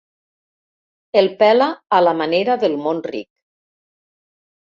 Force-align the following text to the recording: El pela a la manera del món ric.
El 1.21 1.29
pela 1.43 1.67
a 1.99 2.01
la 2.07 2.15
manera 2.21 2.57
del 2.63 2.77
món 2.87 3.05
ric. 3.11 3.27